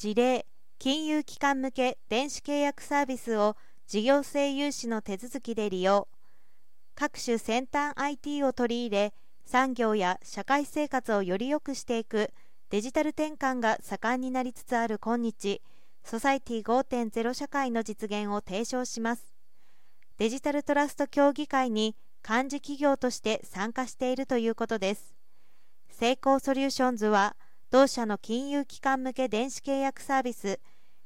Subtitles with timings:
[0.00, 0.46] 事例
[0.78, 3.54] 金融機関向け電子契約サービスを
[3.86, 6.08] 事業性融資の手続きで利用。
[6.94, 9.12] 各種先端 IT を取り入れ
[9.44, 12.30] 産業や社会生活をより良くしていく
[12.70, 15.60] デジタル転換が盛んになりつつある今日。
[16.02, 19.34] ソサイティ5.0社会の実現を提唱します。
[20.16, 21.94] デジタルトラスト協議会に
[22.26, 25.14] 幹事企業として参加しているということです。
[25.90, 27.36] 成功ソリューションズは
[27.70, 30.58] 同社の金融機関向け電子契約サービス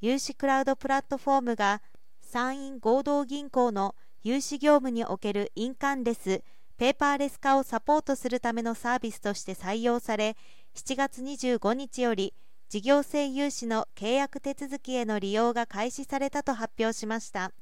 [0.00, 1.82] 融資クラウドプラットフォームが
[2.22, 6.42] 参院合同銀行の融資業務における印鑑レス
[6.78, 10.34] ペーパーレス化をサポートするためのサービスとして採用され
[10.74, 12.32] 7月25日より
[12.70, 17.52] 事業性融資の契約手続きへの利用が開始されたと発表しました。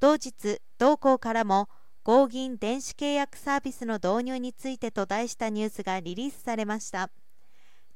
[0.00, 1.68] 同日同行からも
[2.02, 7.10] 合銀電子契約サービスの導入についてと題したニュースがリリースされました。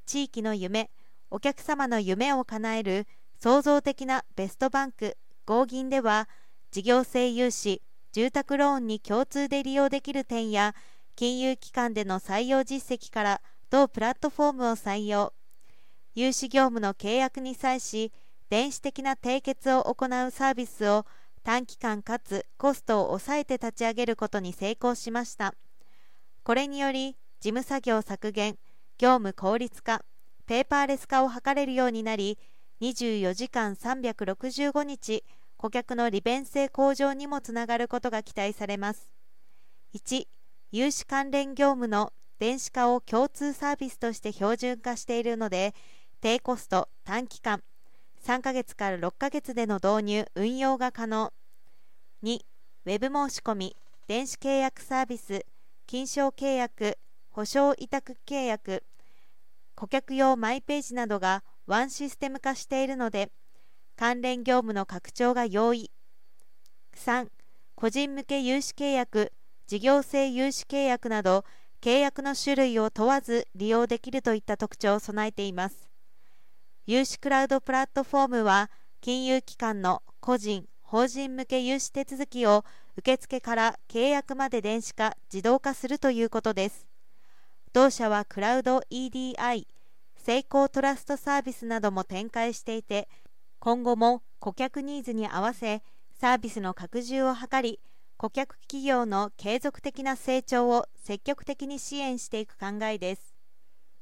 [0.07, 0.91] 地域の夢
[1.31, 3.07] お客様の夢を叶える
[3.41, 6.29] 創造的なベストバンク合銀では
[6.71, 10.75] 事業性融資住宅ローンに共通で利用できる点や
[11.17, 15.33] 金融機関での採用実績から同プラットフォームを採用。
[16.15, 18.13] 融資業務の契約に際し
[18.49, 21.07] 電子的な締結を行うサービスを
[21.43, 25.55] 短期間かつコストを抑えて立ち上げることに成功しました。
[26.45, 28.57] これにより事務作業削減
[28.99, 30.03] 業務効率化
[30.47, 32.39] ペーパーレス化を図れるようになり
[32.81, 35.25] 24時間365日
[35.57, 39.11] 顧客の利便性向上にもつながることが期待されます。
[39.95, 40.27] 1
[40.73, 45.75] 融資関連業務の電子化を共通サービスとして標準化しているので
[46.21, 47.63] 低コスト短期間
[48.25, 51.33] 3ヶ月から6ヶ月での導入運用が可能。
[52.23, 52.41] 2
[52.87, 55.45] ウェブ申し込み電子契約サービス
[55.87, 56.99] 金賞契約
[57.35, 58.85] 保証委託契約
[59.75, 63.33] 顧客用マイページなどがワンシステム化しているので
[63.97, 65.91] 関連業務の拡張が容易。
[66.97, 67.27] 3
[67.75, 69.33] 個人向け融資契約
[69.67, 71.45] 事業性融資契約など
[71.81, 75.89] 契約の種類を問わず利用できるといった特徴を備えています。
[76.87, 78.71] 融資クラウドプラットフォームは
[79.01, 82.65] 金融機関の個人法人向け融資手続きを
[82.97, 86.94] 受付から契約まで電子化自動化するということです。
[87.75, 89.67] 同社はクラウド EDI
[90.17, 93.09] 成功トラストサービスなども展開していて
[93.59, 95.83] 今後も顧客ニーズに合わせ
[96.21, 97.81] サービスの拡充を図り
[98.17, 103.34] 顧客企業の継続的な成長を積極的に支援していく考えです。